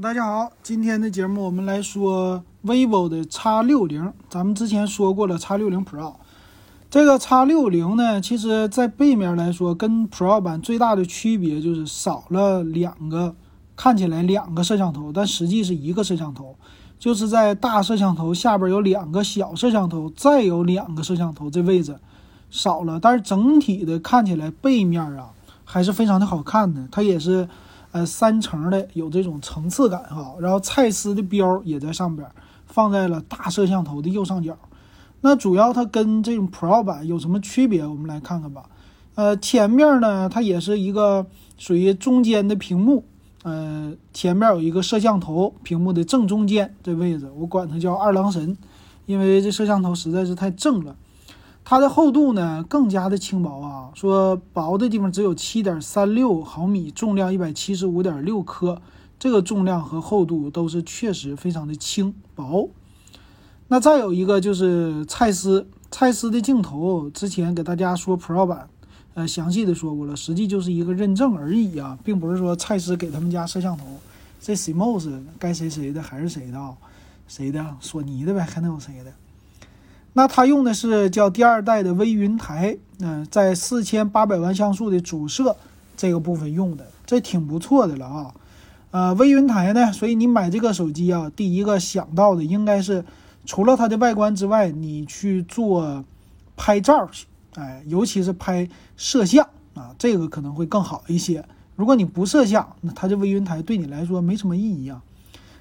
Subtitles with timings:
[0.00, 4.12] 大家好，今天的节目我们来说 vivo 的 X 六零。
[4.30, 6.14] 咱们之前说过了 X 六零 Pro，
[6.88, 13.34] 这个 X 六零呢，其实在背面来说跟 Pro 版最大的区别就是少了两个，
[13.74, 16.54] 看起来两个摄像头，但实际是一个摄像头，
[16.96, 21.98] 就是在大摄像头下边有两个小摄像头，再有两个摄像头这位置
[22.50, 25.30] 少了，但是整体的看起来背面啊
[25.64, 27.48] 还是非常的好看的，它也是。
[27.92, 32.28] 呃，三层的有这种层次感哈，然后蔡司的标也在上边，
[32.66, 34.56] 放在了大摄像头的右上角。
[35.20, 37.86] 那主要它跟这种 Pro 版有什么区别？
[37.86, 38.68] 我们来看看吧。
[39.14, 43.04] 呃，前面呢，它也是一个属于中间的屏幕，
[43.42, 48.56] 呃，前面有一个摄像头，屏幕的正中间这位置，我管它叫二郎神，
[49.06, 50.94] 因为这摄像头实在是太正了。
[51.70, 58.80] 它的厚度呢更加的轻薄啊，说薄的地方只有七点三六毫米，重量一百七十五点六克，
[59.18, 62.70] 这个重量和厚度都是确实非常的轻薄。
[63.66, 68.66] 那再有一个就是蔡司，蔡司的镜头之前给大家说 Pro 版，
[69.12, 73.84] 呃，详细的说过了，实际就是一个认证而已啊，并不是说蔡司给他们家摄像头，
[74.40, 76.74] 这 CMOS 该谁谁的还是谁的啊？
[77.28, 77.76] 谁的？
[77.78, 79.12] 索尼的呗，还能有谁的？
[80.18, 85.56] 那它用的是叫第二代的微云台，嗯，在四千八百万像素的主摄
[85.96, 88.34] 这个部分用的，这挺不错的了啊。
[88.90, 93.04] 呃，微云台呢，所以你买这个手机啊，第一个想到的应该是
[93.46, 96.04] 除了它的外观之外，你去做
[96.56, 101.44] 拍照去，哎，尤其是拍摄像啊，这个可能会更好一些。
[101.76, 105.00] 如果你不摄像，那它这微云台对你来说没什么意义啊。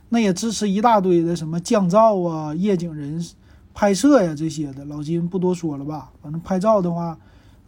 [0.09, 3.23] 那也支持一大堆的什么降噪啊、夜景人。
[3.77, 6.09] 拍摄呀，这些的老金不多说了吧。
[6.19, 7.15] 反正拍照的话，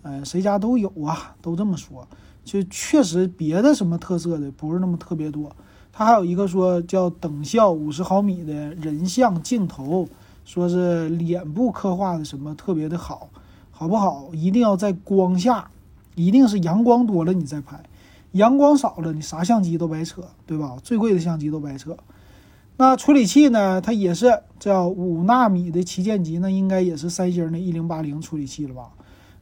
[0.01, 2.07] 呃，谁家都有啊，都这么说。
[2.43, 5.55] 就确实别的什么特色的不是那么特别多。
[5.93, 10.09] 它还有一个说叫等效五十毫米的人像镜头，
[10.45, 13.29] 说是脸部刻画的什么特别的好，
[13.69, 14.31] 好不好？
[14.33, 15.69] 一定要在光下，
[16.15, 17.83] 一定是阳光多了你再拍，
[18.31, 20.75] 阳光少了你啥相机都白扯，对吧？
[20.83, 21.95] 最贵的相机都白扯。
[22.81, 23.81] 那处理器呢？
[23.81, 28.87] 它也是叫五纳米的旗舰机，那应该也是三星的一零八零处理器了吧？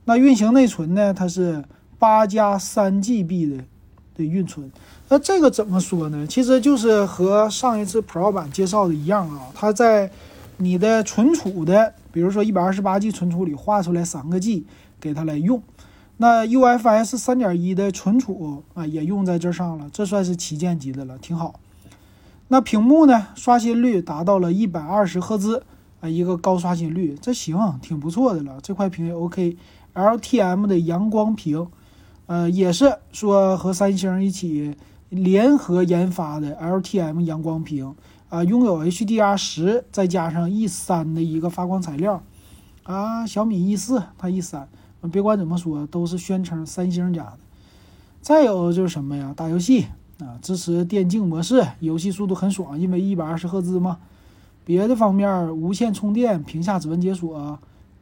[0.06, 1.14] 那运行内存呢？
[1.14, 1.64] 它是
[2.00, 3.64] 八加三 GB 的
[4.16, 4.72] 的运存。
[5.08, 6.25] 那这个怎么说呢？
[6.25, 10.09] 其实就是和上一次 Pro 版介绍的一样啊，它在
[10.58, 14.66] 你的存储的，比如说一百二十八 G 存储里划出来三个 G
[15.00, 15.62] 给它来用。
[16.18, 21.59] 那 UFS 三点一的存储啊也用在这上了，这算是旗舰级的了，挺好。
[22.50, 23.28] 那屏幕呢？
[23.35, 25.63] 刷新率达到了一百二十赫兹
[26.00, 28.58] 啊，一个高刷新率，这行，挺不错的了。
[28.63, 31.68] 这块屏也 OK，LTM 的阳光屏，
[32.28, 34.78] 呃，也是说和三星一起
[35.09, 37.94] 联合研发的 LTM 阳光屏
[38.30, 42.24] 啊，拥有 HDR 十再加上 E 三的一个发光材料
[42.84, 43.28] 啊。
[43.28, 44.69] 小米 E 四它 E 三，
[45.12, 47.40] 别管怎么说，都是宣称三星家的。
[48.22, 49.34] 再有就是什么呀？
[49.36, 49.88] 打游戏。
[50.19, 53.97] 啊，支持电竞模式，游戏速度很爽，因为一百二十赫兹嘛。
[54.66, 57.57] 别的方面，无线充电，屏下指纹解锁，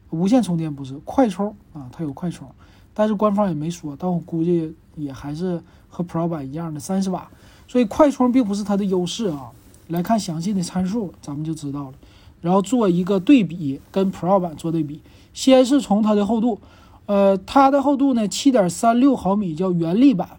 [0.10, 2.48] 无线充电不是快充啊，它有快充，
[2.94, 7.30] 但是官方也没说，但我估计也还是和 Pro 版一样的三十瓦，
[7.68, 9.52] 所以快充并不是它的优势啊。
[9.90, 11.94] 来看详细的参数，咱们就知道了。
[12.42, 15.02] 然后做一个对比，跟 Pro 版做对比。
[15.34, 16.60] 先是从它的厚度，
[17.06, 20.30] 呃，它的厚度呢，七点三六毫米，叫原力版。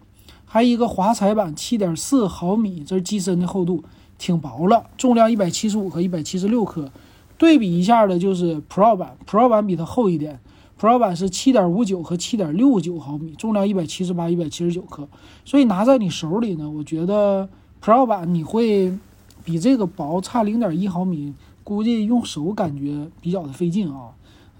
[0.49, 3.83] 还有一个华彩版，七点四毫米，这是机身的厚度，
[4.17, 6.89] 挺薄了，重量一百七十五和一百七十六克。
[7.37, 10.39] 对比一下的就是 Pro 版，Pro 版比它厚一点
[10.79, 15.05] ，Pro 版是七点五九和七点六九毫米，重量一百七十八、一百七十九克。
[15.43, 17.47] 所以拿在你手里呢，我觉得
[17.83, 18.97] Pro 版你会
[19.43, 21.33] 比这个薄差零点一毫米，
[21.65, 24.11] 估计用手感觉比较的费劲啊，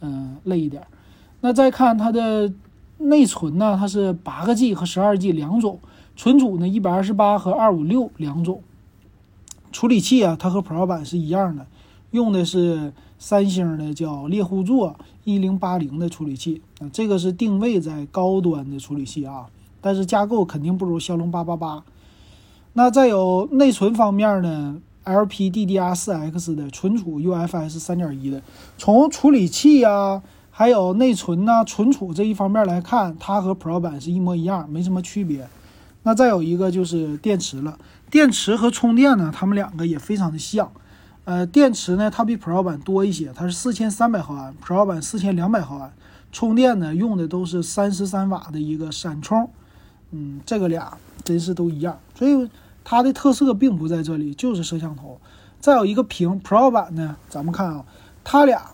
[0.01, 0.83] 嗯，累一点。
[1.39, 2.51] 那再看它的。
[2.97, 5.79] 内存呢，它是八个 G 和十二 G 两种，
[6.15, 8.61] 存储呢一百二十八和二五六两种。
[9.71, 11.67] 处理器啊，它和 Pro 版是一样的，
[12.11, 19.45] 用的是三星的叫猎户座一零八零的处理器啊，这个是定位在高端的处理器啊，
[19.79, 21.83] 但是架构肯定不如骁龙八八八。
[22.73, 28.41] 那再有内存方面呢，LPDDR4X 的存储 UFS 三点一的，
[28.77, 30.23] 从处理器呀。
[30.59, 35.47] 还有内存呢，存储这一方面来看，它和 Pro 版是一模一样，没什么区别。
[36.01, 37.77] 那再有一个就是电池了，
[38.09, 40.71] 电池和充电呢，它们两个也非常的像。
[41.25, 45.93] 呃，电池呢，它比 Pro 版多一些，它是四千三百毫安，Pro 版四千两百毫安。
[46.31, 49.51] 充电呢，用的都是三十三瓦的一个闪充。
[50.09, 52.49] 嗯，这个俩真是都一样，所以
[52.83, 55.21] 它的特色并不在这里，就是摄像头。
[55.59, 57.85] 再有一个屏，Pro 版呢，咱们看啊，
[58.23, 58.71] 它俩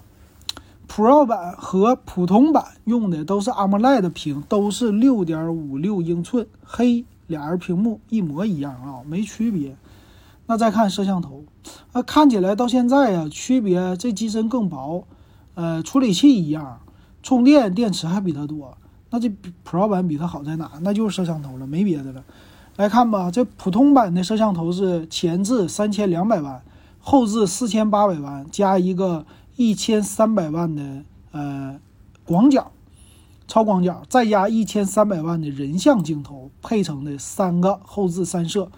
[0.96, 9.76] Pro 版和普通版用的都是 AMOLED 屏，都是六点五六英寸，黑，俩人屏幕一模一样啊，没区别。
[10.46, 11.46] 那再看摄像头，
[11.94, 15.04] 啊，看起来到现在呀，区别这机身更薄，
[15.56, 16.80] 呃，处理器一样，
[17.24, 18.78] 充电电池还比它多。
[19.10, 19.28] 那这
[19.68, 20.74] Pro 版比它好在哪？
[20.82, 22.24] 那就是摄像头了，没别的了。
[22.76, 26.62] 来看吧，这普通版的摄像头是前置三千两百万，
[27.00, 31.80] 后置四千八百万，加一个一千三百万的呃
[32.26, 32.72] 广角，
[33.48, 38.70] 超广角，再加一千三百万的人像镜头，配成的三个后置三摄。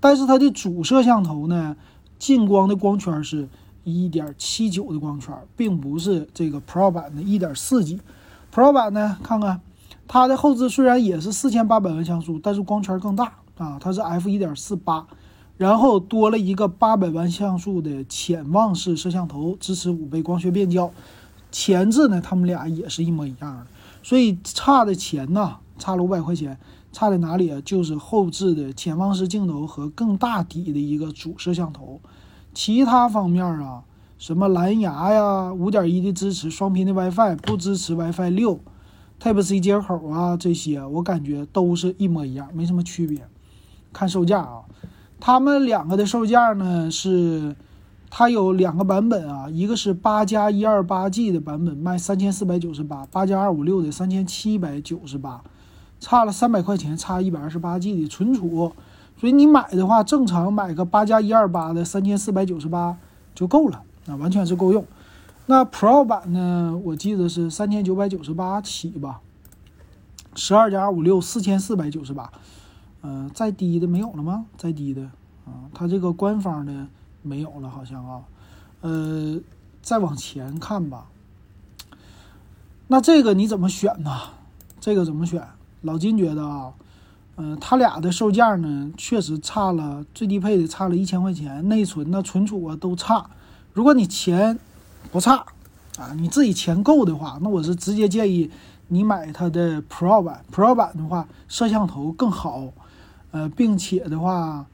[0.00, 1.76] 但是它的主摄像头呢，
[2.18, 3.48] 近光的光圈是
[3.84, 8.00] 一点七九的光圈，并不是这个 Pro 版的一点四 G。
[8.52, 9.60] Pro 版呢，看看
[10.06, 13.32] 它的后置虽然也是四千八百万像素，但是光圈更大。
[13.56, 15.06] 啊，它是 f 一点四八，
[15.56, 20.90] 然后多了一个八百万像素的潜望式摄像头，支持五倍光学变焦。
[21.52, 23.66] 前置呢，它们俩也是一模一样的，
[24.02, 26.58] 所以差的钱呢，差了五百块钱，
[26.92, 27.62] 差在哪里啊？
[27.64, 32.00] 就是后置的潜望式镜头和更大底的一个主摄像头。
[32.52, 33.84] 其他方面啊，
[34.18, 38.58] 什么蓝牙呀，五点一的支持，双频的 WiFi，不支持 WiFi 六
[39.22, 43.24] ，Type C 接口啊，这些我感觉都是一模一样，没什么区别。
[43.92, 44.62] 看售价啊，
[45.26, 47.56] 他们两个的售价呢是，
[48.10, 55.42] 它有两个版本啊，一个是八加一二八 G 的版本卖三千四百九十八，八加二五六的三千七百九十八，
[55.98, 58.70] 差了三百块钱，差一百二十八 G 的存储，
[59.18, 62.94] 所以你买的话，正常买个八加一二八的三千四百九十八
[63.34, 64.84] 就够了，那完全是够用。
[65.46, 69.22] 那 Pro 版呢，我记得是三千九百九十八起吧，
[70.34, 72.30] 十二加二五六四千四百九十八。
[73.06, 74.46] 嗯，再低的没有了吗？
[74.56, 75.02] 再低的
[75.44, 76.86] 啊，它这个官方的
[77.20, 78.22] 没有了，好像啊。
[78.80, 79.38] 呃，
[79.82, 81.06] 再往前看吧。
[82.88, 84.10] 那这个你怎么选呢？
[84.80, 85.46] 这个怎么选？
[85.82, 86.72] 老金觉得啊，
[87.36, 93.28] 嗯，它俩的售价呢，确实差了，最低配的差了一千块钱，内存呢、存储啊都差。
[93.74, 94.58] 如果你钱
[95.12, 95.44] 不差
[95.98, 98.50] 啊，你自己钱够的话，那我是直接建议
[98.88, 100.42] 你买它的 Pro 版。
[100.50, 102.72] Pro 版的话，摄像头更好。
[103.34, 104.64] 呃，并且的话，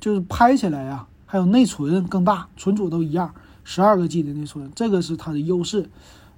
[0.00, 3.32] 就是拍起来呀，还有内存更大，存储都一样，
[3.62, 5.88] 十二个 G 的内存，这个是它的优势。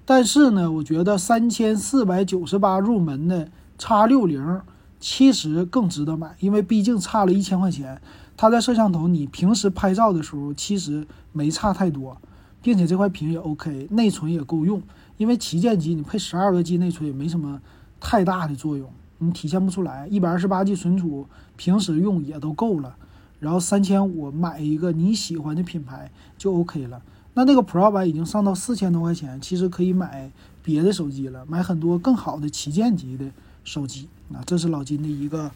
[0.04, 3.48] 但是呢，我觉得三千四百九十八入门的
[3.78, 4.60] X 六零
[5.00, 8.02] 其实更值得买，因为毕竟差了一千块钱。
[8.36, 12.20] 它在摄像头，你平时拍照的时候其实没差太多，
[12.60, 14.82] 并且这块屏也 OK，内存也够用。
[15.16, 17.62] 因为旗舰机你配十二个 G 内存也没什么
[17.98, 18.92] 太大的作用。
[19.22, 21.26] 你体现不出来，一百二十八 G 存储，
[21.56, 22.94] 平时用也都够了。
[23.40, 27.00] 然后三千五买一个你喜欢的品牌就 OK 了。
[27.34, 30.30] 那那个 Pro 版已经上到四千多块钱，其实可以买
[30.62, 33.24] 别的手机了，买很多更好的旗舰级的
[33.64, 34.08] 手机。
[34.32, 35.50] 啊，这是老金的一个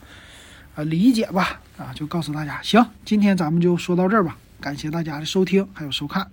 [0.75, 2.61] 呃理解吧，啊，就告诉大家。
[2.63, 6.27] 行，今天咱们就说到这儿吧，感谢大家的收听还有收看。